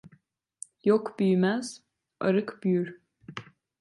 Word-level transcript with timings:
Yok 0.83 1.19
büyümez, 1.19 1.83
arık 2.19 2.63
büyür. 2.63 2.99